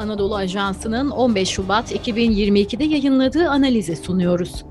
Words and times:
Anadolu 0.00 0.36
Ajansı'nın 0.36 1.10
15 1.10 1.48
Şubat 1.48 1.92
2022'de 1.92 2.84
yayınladığı 2.84 3.48
analizi 3.48 3.96
sunuyoruz. 3.96 4.64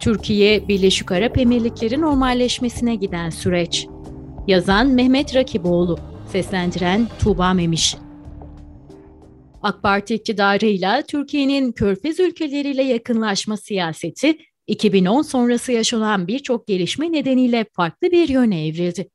Türkiye, 0.00 0.68
Birleşik 0.68 1.12
Arap 1.12 1.38
Emirlikleri 1.38 2.00
normalleşmesine 2.00 2.94
giden 2.94 3.30
süreç. 3.30 3.86
Yazan 4.46 4.86
Mehmet 4.86 5.34
Rakiboğlu, 5.34 5.98
seslendiren 6.32 7.08
Tuğba 7.18 7.54
Memiş. 7.54 7.96
AK 9.62 9.82
Parti 9.82 10.14
iktidarıyla 10.14 11.02
Türkiye'nin 11.02 11.72
körfez 11.72 12.20
ülkeleriyle 12.20 12.82
yakınlaşma 12.82 13.56
siyaseti 13.56 14.38
2010 14.66 15.22
sonrası 15.22 15.72
yaşanan 15.72 16.28
birçok 16.28 16.66
gelişme 16.66 17.12
nedeniyle 17.12 17.66
farklı 17.72 18.10
bir 18.10 18.28
yöne 18.28 18.66
evrildi. 18.66 19.08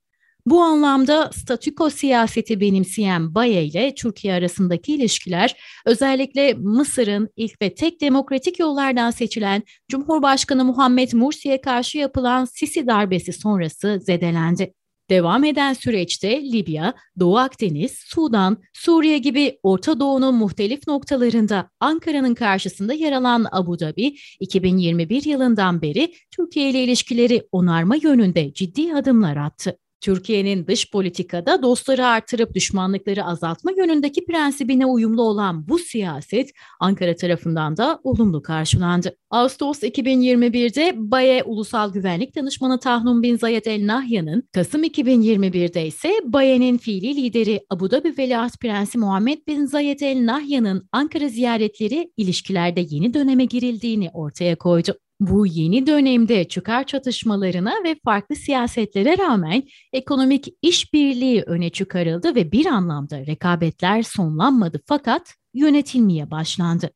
Bu 0.45 0.61
anlamda 0.61 1.29
statüko 1.33 1.89
siyaseti 1.89 2.59
benimseyen 2.59 3.35
Baye 3.35 3.65
ile 3.65 3.95
Türkiye 3.95 4.33
arasındaki 4.33 4.95
ilişkiler 4.95 5.55
özellikle 5.85 6.53
Mısır'ın 6.53 7.29
ilk 7.35 7.61
ve 7.61 7.75
tek 7.75 8.01
demokratik 8.01 8.59
yollardan 8.59 9.11
seçilen 9.11 9.63
Cumhurbaşkanı 9.89 10.65
Muhammed 10.65 11.13
Mursi'ye 11.13 11.61
karşı 11.61 11.97
yapılan 11.97 12.45
Sisi 12.45 12.87
darbesi 12.87 13.33
sonrası 13.33 13.99
zedelendi. 14.01 14.73
Devam 15.09 15.43
eden 15.43 15.73
süreçte 15.73 16.51
Libya, 16.51 16.93
Doğu 17.19 17.37
Akdeniz, 17.37 17.91
Sudan, 17.91 18.57
Suriye 18.73 19.17
gibi 19.17 19.59
Orta 19.63 19.99
Doğu'nun 19.99 20.35
muhtelif 20.35 20.87
noktalarında 20.87 21.69
Ankara'nın 21.79 22.35
karşısında 22.35 22.93
yer 22.93 23.11
alan 23.11 23.45
Abu 23.51 23.79
Dhabi, 23.79 24.15
2021 24.39 25.23
yılından 25.23 25.81
beri 25.81 26.13
Türkiye 26.31 26.69
ile 26.69 26.83
ilişkileri 26.83 27.47
onarma 27.51 27.95
yönünde 27.95 28.53
ciddi 28.53 28.93
adımlar 28.93 29.37
attı. 29.37 29.77
Türkiye'nin 30.03 30.67
dış 30.67 30.91
politikada 30.91 31.61
dostları 31.61 32.07
artırıp 32.07 32.53
düşmanlıkları 32.53 33.25
azaltma 33.25 33.71
yönündeki 33.71 34.25
prensibine 34.25 34.85
uyumlu 34.85 35.21
olan 35.21 35.67
bu 35.67 35.79
siyaset 35.79 36.51
Ankara 36.79 37.15
tarafından 37.15 37.77
da 37.77 37.99
olumlu 38.03 38.41
karşılandı. 38.41 39.17
Ağustos 39.29 39.83
2021'de 39.83 40.93
Baye 40.95 41.43
Ulusal 41.43 41.93
Güvenlik 41.93 42.35
Danışmanı 42.35 42.79
Tahnun 42.79 43.23
bin 43.23 43.37
Zayed 43.37 43.65
El 43.65 43.87
Nahyan'ın, 43.87 44.43
Kasım 44.53 44.83
2021'de 44.83 45.87
ise 45.87 46.13
Baye'nin 46.23 46.77
fiili 46.77 47.23
lideri 47.23 47.65
Abu 47.69 47.91
Dhabi 47.91 48.17
Veliaht 48.17 48.59
Prensi 48.59 48.97
Muhammed 48.97 49.47
bin 49.47 49.65
Zayed 49.65 49.99
El 49.99 50.25
Nahyan'ın 50.25 50.87
Ankara 50.91 51.27
ziyaretleri 51.27 52.11
ilişkilerde 52.17 52.85
yeni 52.89 53.13
döneme 53.13 53.45
girildiğini 53.45 54.09
ortaya 54.13 54.55
koydu. 54.55 55.02
Bu 55.19 55.47
yeni 55.47 55.87
dönemde 55.87 56.43
çıkar 56.43 56.83
çatışmalarına 56.83 57.73
ve 57.83 57.95
farklı 58.05 58.35
siyasetlere 58.35 59.17
rağmen 59.17 59.63
ekonomik 59.93 60.47
işbirliği 60.61 61.41
öne 61.41 61.69
çıkarıldı 61.69 62.35
ve 62.35 62.51
bir 62.51 62.65
anlamda 62.65 63.25
rekabetler 63.25 64.01
sonlanmadı 64.01 64.81
fakat 64.87 65.35
yönetilmeye 65.53 66.31
başlandı. 66.31 66.89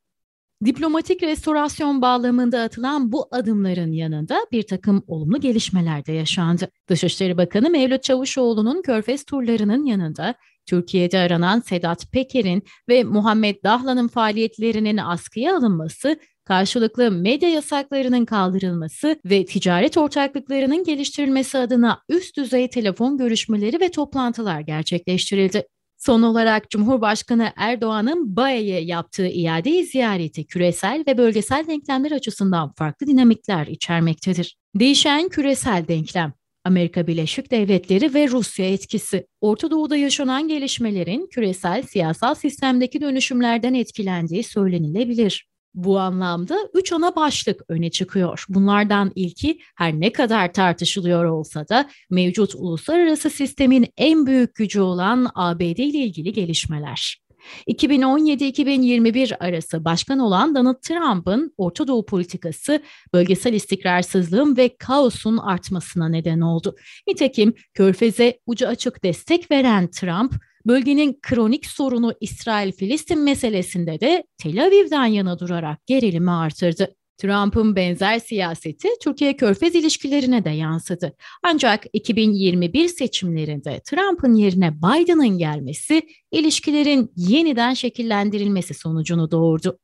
Diplomatik 0.66 1.24
restorasyon 1.24 2.02
bağlamında 2.02 2.62
atılan 2.62 3.12
bu 3.12 3.28
adımların 3.32 3.92
yanında 3.92 4.46
bir 4.52 4.64
takım 4.64 5.04
olumlu 5.08 5.40
gelişmeler 5.40 6.06
de 6.06 6.12
yaşandı. 6.12 6.70
Dışişleri 6.90 7.38
Bakanı 7.38 7.70
Mevlüt 7.70 8.04
Çavuşoğlu'nun 8.04 8.82
Körfez 8.82 9.24
turlarının 9.24 9.86
yanında 9.86 10.36
Türkiye'de 10.66 11.20
aranan 11.20 11.60
Sedat 11.60 12.12
Peker'in 12.12 12.64
ve 12.90 13.04
Muhammed 13.04 13.64
Dahlan'ın 13.64 14.08
faaliyetlerinin 14.08 14.98
askıya 14.98 15.58
alınması 15.58 16.20
karşılıklı 16.48 17.12
medya 17.12 17.50
yasaklarının 17.50 18.26
kaldırılması 18.26 19.20
ve 19.26 19.46
ticaret 19.46 19.98
ortaklıklarının 19.98 20.84
geliştirilmesi 20.84 21.58
adına 21.58 22.02
üst 22.10 22.38
düzey 22.38 22.70
telefon 22.70 23.18
görüşmeleri 23.18 23.80
ve 23.82 23.92
toplantılar 23.92 24.62
gerçekleştirildi. 24.62 25.68
Son 25.98 26.22
olarak 26.24 26.70
Cumhurbaşkanı 26.70 27.52
Erdoğan'ın 27.56 28.36
Baye'ye 28.36 28.82
yaptığı 28.82 29.28
iade 29.28 29.84
ziyareti 29.84 30.46
küresel 30.46 31.04
ve 31.08 31.18
bölgesel 31.18 31.68
denklemler 31.68 32.12
açısından 32.12 32.74
farklı 32.74 33.08
dinamikler 33.08 33.68
içermektedir. 33.68 34.58
Değişen 34.76 35.30
küresel 35.30 35.88
denklem 35.88 36.34
Amerika 36.64 37.08
Birleşik 37.08 37.52
Devletleri 37.52 38.14
ve 38.14 38.28
Rusya 38.28 38.74
etkisi. 38.74 39.28
Orta 39.42 39.72
Doğu'da 39.72 39.98
yaşanan 39.98 40.48
gelişmelerin 40.48 41.28
küresel 41.32 41.82
siyasal 41.84 42.36
sistemdeki 42.36 43.02
dönüşümlerden 43.02 43.74
etkilendiği 43.74 44.44
söylenilebilir. 44.44 45.48
Bu 45.74 46.00
anlamda 46.00 46.58
üç 46.74 46.92
ana 46.92 47.16
başlık 47.16 47.62
öne 47.70 47.92
çıkıyor. 47.92 48.46
Bunlardan 48.50 49.12
ilki 49.16 49.60
her 49.76 49.94
ne 49.94 50.12
kadar 50.12 50.54
tartışılıyor 50.54 51.26
olsa 51.26 51.68
da 51.70 51.90
mevcut 52.10 52.56
uluslararası 52.56 53.30
sistemin 53.30 53.88
en 53.98 54.26
büyük 54.26 54.56
gücü 54.56 54.82
olan 54.82 55.32
ABD 55.36 55.62
ile 55.62 55.98
ilgili 55.98 56.34
gelişmeler. 56.34 57.28
2017-2021 57.68 59.38
arası 59.38 59.86
başkan 59.86 60.20
olan 60.20 60.56
Donald 60.56 60.82
Trump'ın 60.82 61.54
Orta 61.58 61.88
Doğu 61.88 62.06
politikası 62.06 62.84
bölgesel 63.14 63.54
istikrarsızlığın 63.54 64.58
ve 64.58 64.78
kaosun 64.78 65.38
artmasına 65.38 66.10
neden 66.10 66.42
oldu. 66.42 66.76
Nitekim 67.08 67.54
Körfez'e 67.74 68.40
ucu 68.46 68.68
açık 68.68 69.04
destek 69.04 69.52
veren 69.52 69.88
Trump, 69.88 70.34
Bölgenin 70.68 71.20
kronik 71.22 71.66
sorunu 71.66 72.14
İsrail-Filistin 72.22 73.20
meselesinde 73.20 74.00
de 74.00 74.24
Tel 74.38 74.66
Aviv'den 74.66 75.06
yana 75.06 75.40
durarak 75.40 75.86
gerilimi 75.86 76.32
artırdı. 76.32 76.96
Trump'ın 77.18 77.76
benzer 77.76 78.20
siyaseti 78.20 78.90
Türkiye-Körfez 79.04 79.76
ilişkilerine 79.76 80.46
de 80.46 80.50
yansıdı. 80.50 81.14
Ancak 81.44 81.86
2021 81.94 82.88
seçimlerinde 82.88 83.82
Trump'ın 83.86 84.34
yerine 84.34 84.74
Biden'ın 84.78 85.38
gelmesi 85.38 86.02
ilişkilerin 86.32 87.12
yeniden 87.16 87.74
şekillendirilmesi 87.74 88.74
sonucunu 88.74 89.32
doğurdu. 89.32 89.80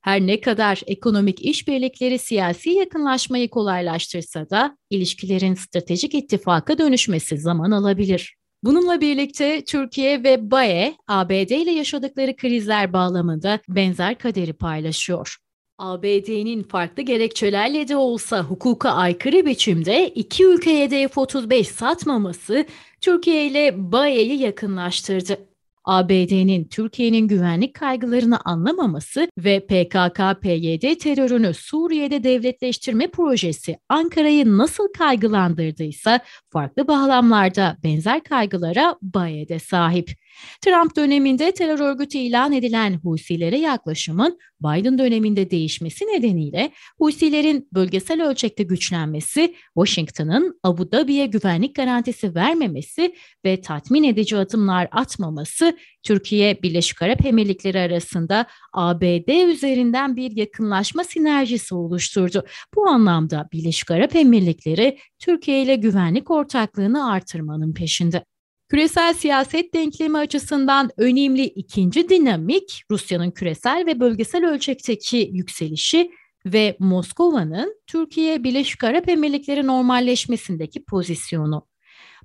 Her 0.00 0.20
ne 0.20 0.40
kadar 0.40 0.82
ekonomik 0.86 1.44
işbirlikleri 1.44 2.18
siyasi 2.18 2.70
yakınlaşmayı 2.70 3.50
kolaylaştırsa 3.50 4.50
da 4.50 4.76
ilişkilerin 4.90 5.54
stratejik 5.54 6.14
ittifaka 6.14 6.78
dönüşmesi 6.78 7.38
zaman 7.38 7.70
alabilir. 7.70 8.36
Bununla 8.66 9.00
birlikte 9.00 9.64
Türkiye 9.64 10.22
ve 10.22 10.50
BAE, 10.50 10.94
ABD 11.08 11.50
ile 11.50 11.70
yaşadıkları 11.70 12.36
krizler 12.36 12.92
bağlamında 12.92 13.60
benzer 13.68 14.18
kaderi 14.18 14.52
paylaşıyor. 14.52 15.36
ABD'nin 15.78 16.62
farklı 16.62 17.02
gerekçelerle 17.02 17.88
de 17.88 17.96
olsa 17.96 18.42
hukuka 18.42 18.90
aykırı 18.90 19.46
biçimde 19.46 20.08
iki 20.08 20.44
ülkeye 20.44 20.90
de 20.90 21.08
F-35 21.08 21.64
satmaması 21.64 22.66
Türkiye 23.00 23.46
ile 23.46 23.92
BAE'yi 23.92 24.38
yakınlaştırdı. 24.42 25.38
ABD'nin 25.86 26.64
Türkiye'nin 26.64 27.28
güvenlik 27.28 27.74
kaygılarını 27.74 28.38
anlamaması 28.44 29.28
ve 29.38 29.58
PKK-PYD 29.58 30.98
terörünü 30.98 31.54
Suriye'de 31.54 32.24
devletleştirme 32.24 33.10
projesi 33.10 33.76
Ankara'yı 33.88 34.58
nasıl 34.58 34.88
kaygılandırdıysa 34.98 36.20
farklı 36.50 36.88
bağlamlarda 36.88 37.76
benzer 37.84 38.22
kaygılara 38.22 38.96
BAE'de 39.02 39.58
sahip. 39.58 40.10
Trump 40.60 40.96
döneminde 40.96 41.52
terör 41.52 41.78
örgütü 41.78 42.18
ilan 42.18 42.52
edilen 42.52 43.00
Husilere 43.02 43.58
yaklaşımın 43.58 44.38
Biden 44.60 44.98
döneminde 44.98 45.50
değişmesi 45.50 46.04
nedeniyle 46.04 46.72
Husilerin 46.98 47.68
bölgesel 47.72 48.28
ölçekte 48.28 48.62
güçlenmesi, 48.62 49.54
Washington'ın 49.74 50.60
Abu 50.62 50.92
Dhabi'ye 50.92 51.26
güvenlik 51.26 51.74
garantisi 51.74 52.34
vermemesi 52.34 53.14
ve 53.44 53.60
tatmin 53.60 54.04
edici 54.04 54.36
adımlar 54.36 54.88
atmaması 54.90 55.78
Türkiye 56.02 56.62
Birleşik 56.62 57.02
Arap 57.02 57.26
Emirlikleri 57.26 57.78
arasında 57.78 58.46
ABD 58.72 59.48
üzerinden 59.48 60.16
bir 60.16 60.36
yakınlaşma 60.36 61.04
sinerjisi 61.04 61.74
oluşturdu. 61.74 62.44
Bu 62.74 62.88
anlamda 62.88 63.48
Birleşik 63.52 63.90
Arap 63.90 64.16
Emirlikleri 64.16 64.98
Türkiye 65.18 65.62
ile 65.62 65.76
güvenlik 65.76 66.30
ortaklığını 66.30 67.10
artırmanın 67.10 67.74
peşinde. 67.74 68.24
Küresel 68.68 69.14
siyaset 69.14 69.74
denklemi 69.74 70.18
açısından 70.18 70.90
önemli 70.96 71.44
ikinci 71.44 72.08
dinamik 72.08 72.82
Rusya'nın 72.90 73.30
küresel 73.30 73.84
ve 73.86 74.00
bölgesel 74.00 74.46
ölçekteki 74.48 75.30
yükselişi 75.32 76.10
ve 76.46 76.76
Moskova'nın 76.78 77.80
Türkiye 77.86 78.44
Birleşik 78.44 78.84
Arap 78.84 79.08
Emirlikleri 79.08 79.66
normalleşmesindeki 79.66 80.84
pozisyonu. 80.84 81.66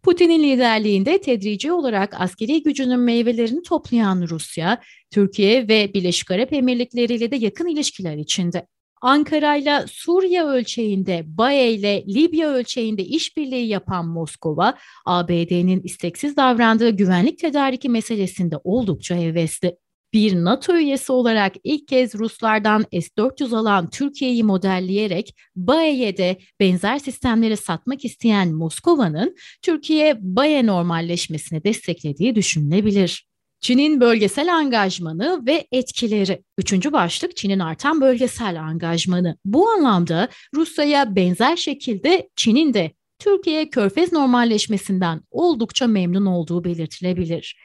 Putin'in 0.03 0.43
liderliğinde 0.43 1.21
tedrici 1.21 1.71
olarak 1.71 2.13
askeri 2.21 2.63
gücünün 2.63 2.99
meyvelerini 2.99 3.61
toplayan 3.61 4.21
Rusya, 4.21 4.81
Türkiye 5.11 5.67
ve 5.67 5.93
Birleşik 5.93 6.31
Arap 6.31 6.53
Emirlikleri 6.53 7.13
ile 7.13 7.31
de 7.31 7.35
yakın 7.35 7.67
ilişkiler 7.67 8.17
içinde. 8.17 8.67
Ankara 9.01 9.55
ile 9.55 9.85
Suriye 9.87 10.43
ölçeğinde, 10.43 11.23
BAE 11.25 11.73
ile 11.73 12.03
Libya 12.07 12.49
ölçeğinde 12.49 13.05
işbirliği 13.05 13.67
yapan 13.67 14.07
Moskova, 14.07 14.77
ABD'nin 15.05 15.81
isteksiz 15.81 16.37
davrandığı 16.37 16.89
güvenlik 16.89 17.39
tedariki 17.39 17.89
meselesinde 17.89 18.55
oldukça 18.63 19.15
hevesli. 19.15 19.75
Bir 20.13 20.35
NATO 20.35 20.77
üyesi 20.77 21.11
olarak 21.11 21.53
ilk 21.63 21.87
kez 21.87 22.15
Ruslardan 22.15 22.85
S-400 22.91 23.57
alan 23.57 23.89
Türkiye'yi 23.89 24.43
modelleyerek 24.43 25.35
BAE'ye 25.55 26.17
de 26.17 26.37
benzer 26.59 26.99
sistemleri 26.99 27.57
satmak 27.57 28.05
isteyen 28.05 28.53
Moskova'nın 28.53 29.35
Türkiye-BAE 29.61 30.65
normalleşmesini 30.65 31.63
desteklediği 31.63 32.35
düşünülebilir. 32.35 33.30
Çin'in 33.61 34.01
bölgesel 34.01 34.55
angajmanı 34.55 35.43
ve 35.45 35.67
etkileri. 35.71 36.43
Üçüncü 36.57 36.91
başlık 36.91 37.37
Çin'in 37.37 37.59
artan 37.59 38.01
bölgesel 38.01 38.61
angajmanı. 38.61 39.37
Bu 39.45 39.69
anlamda 39.69 40.29
Rusya'ya 40.55 41.15
benzer 41.15 41.55
şekilde 41.55 42.29
Çin'in 42.35 42.73
de 42.73 42.91
Türkiye 43.19 43.69
körfez 43.69 44.11
normalleşmesinden 44.11 45.21
oldukça 45.31 45.87
memnun 45.87 46.25
olduğu 46.25 46.63
belirtilebilir. 46.63 47.57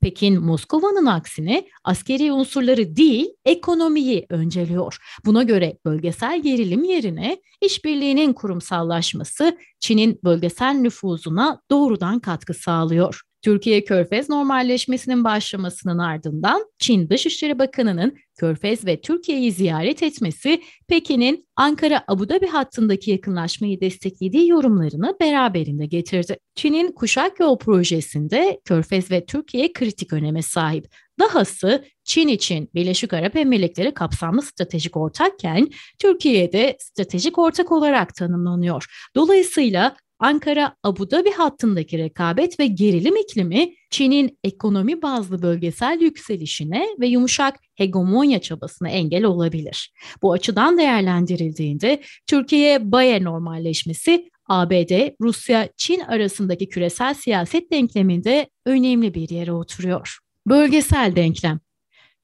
Pekin 0.00 0.40
Moskova'nın 0.42 1.06
aksine 1.06 1.64
askeri 1.84 2.32
unsurları 2.32 2.96
değil 2.96 3.26
ekonomiyi 3.44 4.26
önceliyor. 4.30 4.98
Buna 5.24 5.42
göre 5.42 5.78
bölgesel 5.84 6.42
gerilim 6.42 6.84
yerine 6.84 7.42
işbirliğinin 7.62 8.32
kurumsallaşması 8.32 9.58
Çin'in 9.80 10.20
bölgesel 10.24 10.74
nüfuzuna 10.74 11.60
doğrudan 11.70 12.20
katkı 12.20 12.54
sağlıyor. 12.54 13.27
Türkiye 13.42 13.84
Körfez 13.84 14.28
normalleşmesinin 14.28 15.24
başlamasının 15.24 15.98
ardından 15.98 16.64
Çin 16.78 17.10
Dışişleri 17.10 17.58
Bakanı'nın 17.58 18.16
Körfez 18.38 18.86
ve 18.86 19.00
Türkiye'yi 19.00 19.52
ziyaret 19.52 20.02
etmesi 20.02 20.62
Pekin'in 20.88 21.48
Ankara-Abu 21.56 22.28
Dhabi 22.28 22.46
hattındaki 22.46 23.10
yakınlaşmayı 23.10 23.80
desteklediği 23.80 24.48
yorumlarını 24.48 25.16
beraberinde 25.20 25.86
getirdi. 25.86 26.38
Çin'in 26.54 26.92
Kuşak 26.92 27.40
Yol 27.40 27.58
projesinde 27.58 28.60
Körfez 28.64 29.10
ve 29.10 29.26
Türkiye 29.26 29.72
kritik 29.72 30.12
öneme 30.12 30.42
sahip. 30.42 30.86
Dahası 31.20 31.84
Çin 32.04 32.28
için 32.28 32.70
Birleşik 32.74 33.12
Arap 33.12 33.36
Emirlikleri 33.36 33.94
kapsamlı 33.94 34.42
stratejik 34.42 34.96
ortakken 34.96 35.68
Türkiye'de 35.98 36.76
stratejik 36.80 37.38
ortak 37.38 37.72
olarak 37.72 38.14
tanımlanıyor. 38.14 39.10
Dolayısıyla 39.14 39.96
Ankara-Abu 40.18 41.10
Dhabi 41.10 41.30
hattındaki 41.30 41.98
rekabet 41.98 42.60
ve 42.60 42.66
gerilim 42.66 43.16
iklimi 43.16 43.74
Çin'in 43.90 44.38
ekonomi 44.44 45.02
bazlı 45.02 45.42
bölgesel 45.42 45.98
yükselişine 46.00 46.86
ve 47.00 47.06
yumuşak 47.06 47.56
hegemonya 47.74 48.40
çabasına 48.40 48.88
engel 48.88 49.24
olabilir. 49.24 49.92
Bu 50.22 50.32
açıdan 50.32 50.78
değerlendirildiğinde 50.78 52.02
Türkiye-Baye 52.26 53.24
normalleşmesi 53.24 54.30
ABD, 54.46 55.10
Rusya, 55.20 55.68
Çin 55.76 56.00
arasındaki 56.00 56.68
küresel 56.68 57.14
siyaset 57.14 57.72
denkleminde 57.72 58.48
önemli 58.66 59.14
bir 59.14 59.28
yere 59.28 59.52
oturuyor. 59.52 60.18
Bölgesel 60.46 61.16
denklem 61.16 61.60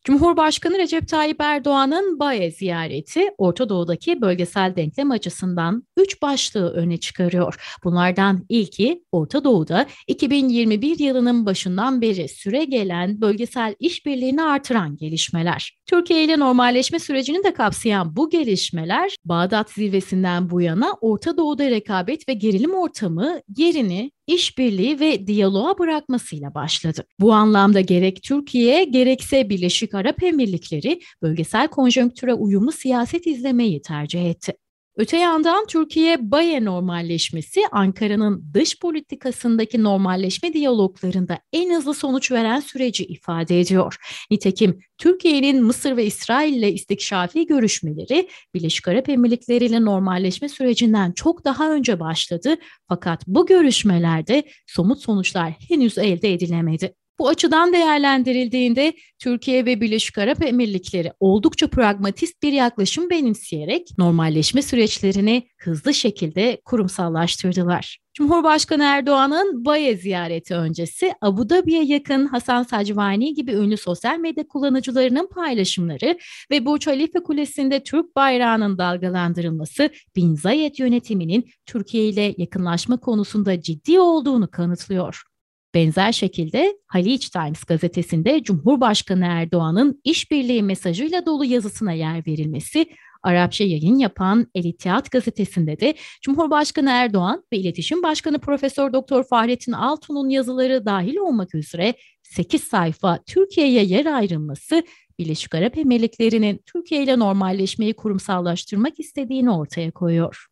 Cumhurbaşkanı 0.04 0.78
Recep 0.78 1.08
Tayyip 1.08 1.40
Erdoğan'ın 1.40 2.18
Baye 2.18 2.50
ziyareti 2.50 3.20
Orta 3.38 3.68
Doğu'daki 3.68 4.20
bölgesel 4.20 4.76
denklem 4.76 5.10
açısından 5.10 5.82
üç 5.96 6.22
başlığı 6.22 6.70
öne 6.70 6.96
çıkarıyor. 6.96 7.78
Bunlardan 7.84 8.46
ilki 8.48 9.04
Orta 9.12 9.44
Doğu'da 9.44 9.86
2021 10.06 10.98
yılının 10.98 11.46
başından 11.46 12.00
beri 12.00 12.28
süre 12.28 12.64
gelen 12.64 13.20
bölgesel 13.20 13.74
işbirliğini 13.78 14.42
artıran 14.42 14.96
gelişmeler. 14.96 15.78
Türkiye 15.86 16.24
ile 16.24 16.38
normalleşme 16.38 16.98
sürecini 16.98 17.44
de 17.44 17.54
kapsayan 17.54 18.16
bu 18.16 18.30
gelişmeler 18.30 19.16
Bağdat 19.24 19.70
zirvesinden 19.70 20.50
bu 20.50 20.60
yana 20.60 20.92
Orta 21.00 21.36
Doğu'da 21.36 21.70
rekabet 21.70 22.28
ve 22.28 22.34
gerilim 22.34 22.74
ortamı 22.74 23.40
yerini 23.56 24.10
işbirliği 24.26 25.00
ve 25.00 25.26
diyaloğa 25.26 25.78
bırakmasıyla 25.78 26.54
başladı. 26.54 27.04
Bu 27.20 27.32
anlamda 27.32 27.80
gerek 27.80 28.22
Türkiye 28.22 28.84
gerekse 28.84 29.48
Birleşik 29.48 29.94
Arap 29.94 30.22
Emirlikleri 30.22 31.00
bölgesel 31.22 31.68
konjonktüre 31.68 32.34
uyumlu 32.34 32.72
siyaset 32.72 33.26
izlemeyi 33.26 33.82
tercih 33.82 34.30
etti. 34.30 34.52
Öte 34.96 35.16
yandan 35.16 35.66
Türkiye-Baye 35.66 36.64
normalleşmesi 36.64 37.60
Ankara'nın 37.72 38.44
dış 38.54 38.78
politikasındaki 38.78 39.82
normalleşme 39.82 40.52
diyaloglarında 40.52 41.38
en 41.52 41.74
hızlı 41.74 41.94
sonuç 41.94 42.32
veren 42.32 42.60
süreci 42.60 43.04
ifade 43.04 43.60
ediyor. 43.60 43.96
Nitekim 44.30 44.78
Türkiye'nin 44.98 45.64
Mısır 45.64 45.96
ve 45.96 46.06
İsrail 46.06 46.54
ile 46.54 46.72
istikşafi 46.72 47.46
görüşmeleri 47.46 48.28
Birleşik 48.54 48.88
Arap 48.88 49.08
Emirlikleri 49.08 49.64
ile 49.64 49.84
normalleşme 49.84 50.48
sürecinden 50.48 51.12
çok 51.12 51.44
daha 51.44 51.72
önce 51.72 52.00
başladı 52.00 52.56
fakat 52.88 53.26
bu 53.26 53.46
görüşmelerde 53.46 54.42
somut 54.66 55.00
sonuçlar 55.02 55.52
henüz 55.68 55.98
elde 55.98 56.32
edilemedi. 56.32 56.94
Bu 57.18 57.28
açıdan 57.28 57.72
değerlendirildiğinde 57.72 58.92
Türkiye 59.18 59.66
ve 59.66 59.80
Birleşik 59.80 60.18
Arap 60.18 60.42
Emirlikleri 60.42 61.12
oldukça 61.20 61.68
pragmatist 61.68 62.42
bir 62.42 62.52
yaklaşım 62.52 63.10
benimseyerek 63.10 63.88
normalleşme 63.98 64.62
süreçlerini 64.62 65.48
hızlı 65.58 65.94
şekilde 65.94 66.60
kurumsallaştırdılar. 66.64 67.98
Cumhurbaşkanı 68.14 68.82
Erdoğan'ın 68.82 69.64
Baye 69.64 69.96
ziyareti 69.96 70.54
öncesi 70.54 71.12
Abu 71.20 71.50
Dhabi'ye 71.50 71.84
yakın 71.84 72.26
Hasan 72.26 72.62
Sacvani 72.62 73.34
gibi 73.34 73.52
ünlü 73.52 73.76
sosyal 73.76 74.18
medya 74.18 74.48
kullanıcılarının 74.48 75.28
paylaşımları 75.34 76.18
ve 76.50 76.66
Burç 76.66 76.86
Halife 76.86 77.22
Kulesi'nde 77.22 77.82
Türk 77.82 78.16
bayrağının 78.16 78.78
dalgalandırılması 78.78 79.90
Bin 80.16 80.34
Zayed 80.34 80.74
yönetiminin 80.78 81.50
Türkiye 81.66 82.08
ile 82.08 82.34
yakınlaşma 82.38 82.96
konusunda 82.96 83.60
ciddi 83.60 84.00
olduğunu 84.00 84.50
kanıtlıyor. 84.50 85.33
Benzer 85.74 86.12
şekilde 86.12 86.76
Haliç 86.86 87.30
Times 87.30 87.64
gazetesinde 87.64 88.42
Cumhurbaşkanı 88.42 89.24
Erdoğan'ın 89.24 90.00
işbirliği 90.04 90.62
mesajıyla 90.62 91.26
dolu 91.26 91.44
yazısına 91.44 91.92
yer 91.92 92.26
verilmesi, 92.26 92.86
Arapça 93.22 93.64
yayın 93.64 93.98
yapan 93.98 94.46
El 94.54 94.64
İttihat 94.64 95.10
gazetesinde 95.10 95.80
de 95.80 95.94
Cumhurbaşkanı 96.22 96.90
Erdoğan 96.90 97.44
ve 97.52 97.56
İletişim 97.56 98.02
Başkanı 98.02 98.38
Profesör 98.38 98.92
Doktor 98.92 99.24
Fahrettin 99.24 99.72
Altun'un 99.72 100.28
yazıları 100.28 100.86
dahil 100.86 101.16
olmak 101.16 101.54
üzere 101.54 101.94
8 102.22 102.64
sayfa 102.64 103.18
Türkiye'ye 103.26 103.84
yer 103.84 104.06
ayrılması 104.06 104.82
Birleşik 105.18 105.54
Arap 105.54 105.78
Emirlikleri'nin 105.78 106.60
Türkiye 106.66 107.02
ile 107.02 107.18
normalleşmeyi 107.18 107.94
kurumsallaştırmak 107.94 109.00
istediğini 109.00 109.50
ortaya 109.50 109.90
koyuyor. 109.90 110.46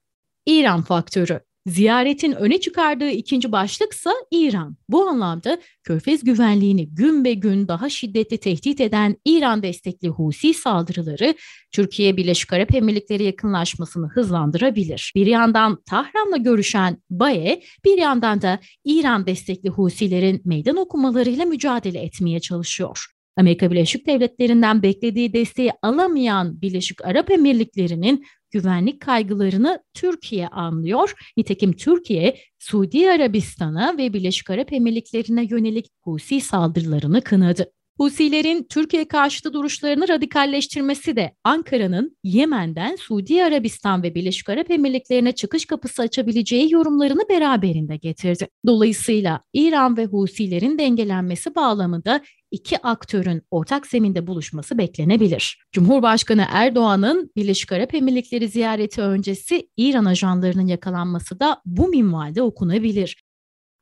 İran 0.47 0.83
faktörü 0.83 1.41
Ziyaretin 1.67 2.33
öne 2.33 2.61
çıkardığı 2.61 3.11
ikinci 3.11 3.53
başlıksa 3.53 4.13
İran. 4.31 4.77
Bu 4.89 5.09
anlamda 5.09 5.59
Körfez 5.85 6.25
güvenliğini 6.25 6.95
gün 6.95 7.25
be 7.25 7.35
gün 7.35 7.69
daha 7.69 7.89
şiddetli 7.89 8.39
tehdit 8.39 8.81
eden 8.81 9.17
İran 9.25 9.63
destekli 9.63 10.09
Husi 10.09 10.55
saldırıları 10.55 11.35
Türkiye 11.73 12.17
Birleşik 12.17 12.53
Arap 12.53 12.75
Emirlikleri 12.75 13.23
yakınlaşmasını 13.23 14.09
hızlandırabilir. 14.09 15.13
Bir 15.15 15.27
yandan 15.27 15.83
Tahran'la 15.87 16.37
görüşen 16.37 17.03
Baye, 17.11 17.63
bir 17.85 17.99
yandan 17.99 18.43
da 18.43 18.59
İran 18.85 19.27
destekli 19.27 19.69
Husilerin 19.69 20.43
meydan 20.45 20.77
okumalarıyla 20.77 21.45
mücadele 21.45 21.99
etmeye 21.99 22.41
çalışıyor. 22.41 23.07
Amerika 23.37 23.71
Birleşik 23.71 24.07
Devletleri'nden 24.07 24.83
beklediği 24.83 25.33
desteği 25.33 25.73
alamayan 25.83 26.61
Birleşik 26.63 27.05
Arap 27.05 27.31
Emirlikleri'nin 27.31 28.25
güvenlik 28.51 29.01
kaygılarını 29.01 29.83
Türkiye 29.95 30.49
anlıyor. 30.49 31.13
Nitekim 31.37 31.73
Türkiye, 31.73 32.37
Suudi 32.59 33.11
Arabistan'a 33.11 33.99
ve 33.99 34.13
Birleşik 34.13 34.51
Arap 34.51 34.73
Emirlikleri'ne 34.73 35.47
yönelik 35.51 35.87
Husi 36.01 36.41
saldırılarını 36.41 37.21
kınadı. 37.21 37.73
Husilerin 37.99 38.67
Türkiye 38.71 39.09
karşıtı 39.09 39.53
duruşlarını 39.53 40.09
radikalleştirmesi 40.09 41.17
de 41.17 41.33
Ankara'nın 41.45 42.17
Yemen'den 42.25 42.97
Suudi 42.97 43.45
Arabistan 43.45 44.03
ve 44.03 44.15
Birleşik 44.15 44.49
Arap 44.49 44.71
Emirlikleri'ne 44.71 45.33
çıkış 45.33 45.67
kapısı 45.67 46.03
açabileceği 46.03 46.73
yorumlarını 46.73 47.23
beraberinde 47.29 47.97
getirdi. 47.97 48.49
Dolayısıyla 48.67 49.41
İran 49.53 49.97
ve 49.97 50.07
Husilerin 50.07 50.79
dengelenmesi 50.79 51.55
bağlamında 51.55 52.21
iki 52.51 52.79
aktörün 52.79 53.43
ortak 53.51 53.87
zeminde 53.87 54.27
buluşması 54.27 54.79
beklenebilir. 54.79 55.65
Cumhurbaşkanı 55.73 56.45
Erdoğan'ın 56.53 57.31
Birleşik 57.37 57.73
Arap 57.73 57.95
Emirlikleri 57.95 58.49
ziyareti 58.49 59.01
öncesi 59.01 59.69
İran 59.77 60.05
ajanlarının 60.05 60.67
yakalanması 60.67 61.41
da 61.41 61.63
bu 61.65 61.89
minvalde 61.89 62.43
okunabilir. 62.43 63.17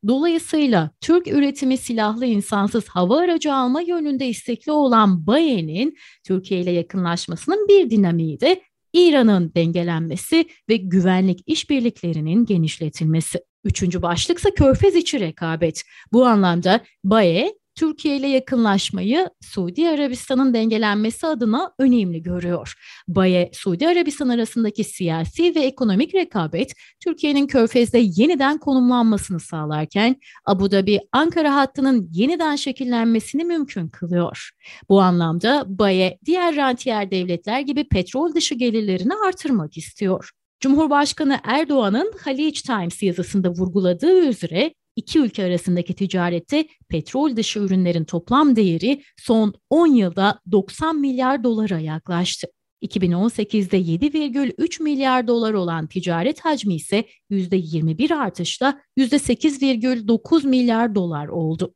Dolayısıyla 0.09 0.91
Türk 1.01 1.29
üretimi 1.29 1.77
silahlı 1.77 2.27
insansız 2.27 2.89
hava 2.89 3.19
aracı 3.19 3.55
alma 3.55 3.81
yönünde 3.81 4.29
istekli 4.29 4.73
olan 4.73 5.27
Baye'nin 5.27 5.97
Türkiye 6.27 6.61
ile 6.61 6.71
yakınlaşmasının 6.71 7.69
bir 7.69 7.91
dinamiği 7.91 8.41
de 8.41 8.63
İran'ın 8.93 9.55
dengelenmesi 9.55 10.45
ve 10.69 10.77
güvenlik 10.77 11.41
işbirliklerinin 11.47 12.45
genişletilmesi. 12.45 13.39
Üçüncü 13.65 14.03
başlıksa 14.03 14.51
körfez 14.51 14.97
içi 14.97 15.21
rekabet. 15.21 15.83
Bu 16.13 16.27
anlamda 16.27 16.81
Baye 17.05 17.55
Türkiye 17.81 18.17
ile 18.17 18.29
yakınlaşmayı 18.29 19.31
Suudi 19.41 19.89
Arabistan'ın 19.89 20.55
dengelenmesi 20.55 21.27
adına 21.27 21.73
önemli 21.79 22.23
görüyor. 22.23 22.75
Baye, 23.09 23.51
Suudi 23.55 23.89
Arabistan 23.89 24.29
arasındaki 24.29 24.85
siyasi 24.85 25.55
ve 25.55 25.61
ekonomik 25.61 26.15
rekabet 26.15 26.73
Türkiye'nin 27.05 27.47
körfezde 27.47 27.99
yeniden 28.03 28.59
konumlanmasını 28.59 29.41
sağlarken 29.41 30.17
Abu 30.45 30.71
Dhabi 30.71 31.01
Ankara 31.13 31.55
hattının 31.55 32.09
yeniden 32.13 32.57
şekillenmesini 32.57 33.45
mümkün 33.45 33.89
kılıyor. 33.89 34.51
Bu 34.89 35.01
anlamda 35.01 35.65
Baye 35.67 36.19
diğer 36.25 36.57
rantiyer 36.57 37.11
devletler 37.11 37.61
gibi 37.61 37.89
petrol 37.89 38.35
dışı 38.35 38.55
gelirlerini 38.55 39.13
artırmak 39.27 39.77
istiyor. 39.77 40.31
Cumhurbaşkanı 40.61 41.41
Erdoğan'ın 41.45 42.13
Haliç 42.25 42.63
Times 42.63 43.03
yazısında 43.03 43.51
vurguladığı 43.51 44.29
üzere 44.29 44.75
iki 45.01 45.19
ülke 45.19 45.45
arasındaki 45.45 45.95
ticarette 45.95 46.69
petrol 46.89 47.37
dışı 47.37 47.59
ürünlerin 47.59 48.05
toplam 48.05 48.57
değeri 48.57 49.03
son 49.17 49.55
10 49.71 49.87
yılda 49.87 50.41
90 50.53 50.97
milyar 51.01 51.45
dolara 51.45 51.79
yaklaştı. 51.79 52.49
2018'de 52.83 53.81
7,3 53.81 54.83
milyar 54.83 55.29
dolar 55.29 55.53
olan 55.53 55.87
ticaret 55.87 56.41
hacmi 56.41 56.75
ise 56.75 57.05
%21 57.31 58.15
artışla 58.15 58.81
%8,9 58.99 60.47
milyar 60.47 60.95
dolar 60.95 61.29
oldu. 61.29 61.75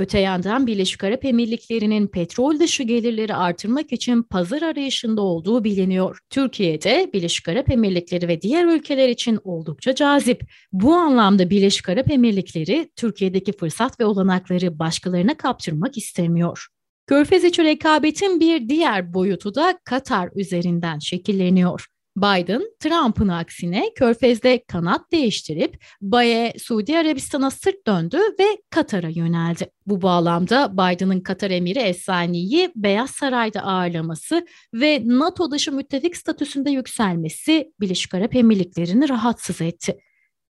Öte 0.00 0.18
yandan 0.18 0.66
Birleşik 0.66 1.04
Arap 1.04 1.24
Emirlikleri'nin 1.24 2.06
petrol 2.06 2.60
dışı 2.60 2.82
gelirleri 2.82 3.34
artırmak 3.34 3.92
için 3.92 4.22
pazar 4.22 4.62
arayışında 4.62 5.22
olduğu 5.22 5.64
biliniyor. 5.64 6.18
Türkiye'de 6.30 7.10
Birleşik 7.14 7.48
Arap 7.48 7.70
Emirlikleri 7.70 8.28
ve 8.28 8.42
diğer 8.42 8.64
ülkeler 8.64 9.08
için 9.08 9.38
oldukça 9.44 9.94
cazip. 9.94 10.42
Bu 10.72 10.94
anlamda 10.94 11.50
Birleşik 11.50 11.88
Arap 11.88 12.10
Emirlikleri 12.10 12.90
Türkiye'deki 12.96 13.52
fırsat 13.52 14.00
ve 14.00 14.04
olanakları 14.04 14.78
başkalarına 14.78 15.36
kaptırmak 15.36 15.96
istemiyor. 15.96 16.66
Körfez 17.06 17.44
içi 17.44 17.64
rekabetin 17.64 18.40
bir 18.40 18.68
diğer 18.68 19.14
boyutu 19.14 19.54
da 19.54 19.78
Katar 19.84 20.30
üzerinden 20.34 20.98
şekilleniyor. 20.98 21.86
Biden, 22.16 22.62
Trump'ın 22.80 23.28
aksine 23.28 23.90
Körfez'de 23.94 24.64
kanat 24.64 25.12
değiştirip 25.12 25.84
Baye 26.00 26.52
Suudi 26.58 26.98
Arabistan'a 26.98 27.50
sırt 27.50 27.86
döndü 27.86 28.18
ve 28.40 28.44
Katar'a 28.70 29.08
yöneldi. 29.08 29.70
Bu 29.86 30.02
bağlamda 30.02 30.72
Biden'ın 30.72 31.20
Katar 31.20 31.50
emiri 31.50 31.78
Esani'yi 31.78 32.72
Beyaz 32.76 33.10
Saray'da 33.10 33.60
ağırlaması 33.60 34.46
ve 34.74 35.02
NATO 35.04 35.50
dışı 35.50 35.72
müttefik 35.72 36.16
statüsünde 36.16 36.70
yükselmesi 36.70 37.72
Birleşik 37.80 38.14
Arap 38.14 38.36
Emirlikleri'ni 38.36 39.08
rahatsız 39.08 39.60
etti. 39.60 39.98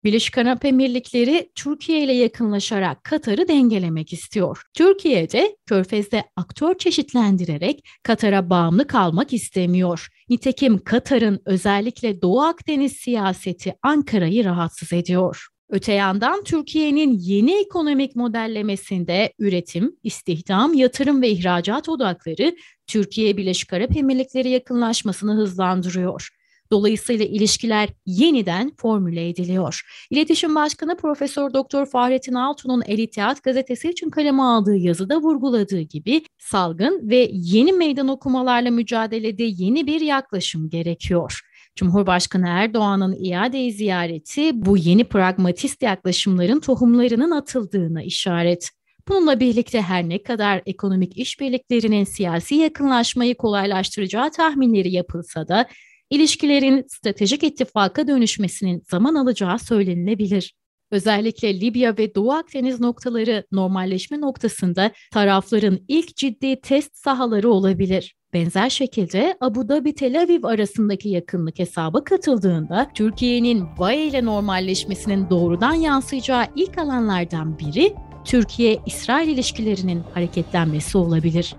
Birleşik 0.05 0.37
Arap 0.37 0.65
Emirlikleri 0.65 1.49
Türkiye 1.55 2.03
ile 2.03 2.13
yakınlaşarak 2.13 3.03
Katar'ı 3.03 3.47
dengelemek 3.47 4.13
istiyor. 4.13 4.61
Türkiye 4.73 5.31
de 5.31 5.57
Körfez'de 5.65 6.23
aktör 6.35 6.77
çeşitlendirerek 6.77 7.85
Katar'a 8.03 8.49
bağımlı 8.49 8.87
kalmak 8.87 9.33
istemiyor. 9.33 10.07
Nitekim 10.29 10.77
Katar'ın 10.77 11.41
özellikle 11.45 12.21
Doğu 12.21 12.41
Akdeniz 12.41 12.91
siyaseti 12.91 13.75
Ankara'yı 13.81 14.45
rahatsız 14.45 14.93
ediyor. 14.93 15.47
Öte 15.69 15.93
yandan 15.93 16.43
Türkiye'nin 16.43 17.17
yeni 17.19 17.59
ekonomik 17.59 18.15
modellemesinde 18.15 19.33
üretim, 19.39 19.95
istihdam, 20.03 20.73
yatırım 20.73 21.21
ve 21.21 21.29
ihracat 21.29 21.89
odakları 21.89 22.55
Türkiye 22.87 23.37
Birleşik 23.37 23.73
Arap 23.73 23.97
Emirlikleri 23.97 24.49
yakınlaşmasını 24.49 25.33
hızlandırıyor. 25.33 26.29
Dolayısıyla 26.71 27.25
ilişkiler 27.25 27.89
yeniden 28.05 28.71
formüle 28.77 29.29
ediliyor. 29.29 29.81
İletişim 30.09 30.55
Başkanı 30.55 30.97
Profesör 30.97 31.53
Doktor 31.53 31.85
Fahrettin 31.85 32.33
Altun'un 32.33 32.83
El 32.85 32.97
İttihat 32.97 33.43
gazetesi 33.43 33.89
için 33.89 34.09
kaleme 34.09 34.43
aldığı 34.43 34.75
yazıda 34.75 35.21
vurguladığı 35.21 35.81
gibi 35.81 36.23
salgın 36.37 37.09
ve 37.09 37.29
yeni 37.31 37.73
meydan 37.73 38.07
okumalarla 38.07 38.71
mücadelede 38.71 39.43
yeni 39.43 39.87
bir 39.87 40.01
yaklaşım 40.01 40.69
gerekiyor. 40.69 41.41
Cumhurbaşkanı 41.75 42.47
Erdoğan'ın 42.47 43.15
iade 43.23 43.71
ziyareti 43.71 44.65
bu 44.65 44.77
yeni 44.77 45.03
pragmatist 45.03 45.81
yaklaşımların 45.81 46.59
tohumlarının 46.59 47.31
atıldığına 47.31 48.03
işaret. 48.03 48.69
Bununla 49.07 49.39
birlikte 49.39 49.81
her 49.81 50.09
ne 50.09 50.23
kadar 50.23 50.61
ekonomik 50.65 51.17
işbirliklerinin 51.17 52.03
siyasi 52.03 52.55
yakınlaşmayı 52.55 53.37
kolaylaştıracağı 53.37 54.31
tahminleri 54.31 54.91
yapılsa 54.91 55.47
da 55.47 55.65
ilişkilerin 56.09 56.85
stratejik 56.87 57.43
ittifaka 57.43 58.07
dönüşmesinin 58.07 58.83
zaman 58.91 59.15
alacağı 59.15 59.59
söylenilebilir. 59.59 60.53
Özellikle 60.91 61.59
Libya 61.59 61.97
ve 61.97 62.15
Doğu 62.15 62.31
Akdeniz 62.33 62.79
noktaları 62.79 63.45
normalleşme 63.51 64.21
noktasında 64.21 64.91
tarafların 65.13 65.79
ilk 65.87 66.15
ciddi 66.15 66.61
test 66.61 66.97
sahaları 66.97 67.49
olabilir. 67.49 68.15
Benzer 68.33 68.69
şekilde 68.69 69.37
Abu 69.41 69.69
Dhabi 69.69 69.95
Tel 69.95 70.21
Aviv 70.21 70.43
arasındaki 70.43 71.09
yakınlık 71.09 71.59
hesaba 71.59 72.03
katıldığında 72.03 72.91
Türkiye'nin 72.95 73.65
Baye 73.79 74.07
ile 74.07 74.25
normalleşmesinin 74.25 75.29
doğrudan 75.29 75.73
yansıyacağı 75.73 76.45
ilk 76.55 76.77
alanlardan 76.77 77.59
biri 77.59 77.93
Türkiye-İsrail 78.25 79.29
ilişkilerinin 79.29 80.03
hareketlenmesi 80.13 80.97
olabilir. 80.97 81.55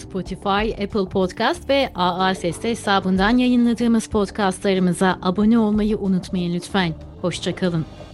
Spotify, 0.00 0.82
Apple 0.84 1.08
Podcast 1.08 1.68
ve 1.68 1.90
AA 1.94 2.34
Ses'te 2.34 2.70
hesabından 2.70 3.38
yayınladığımız 3.38 4.06
podcastlarımıza 4.06 5.18
abone 5.22 5.58
olmayı 5.58 5.98
unutmayın 5.98 6.54
lütfen. 6.54 6.94
Hoşçakalın. 7.22 8.07